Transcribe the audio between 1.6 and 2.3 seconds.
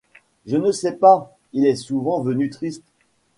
est souvent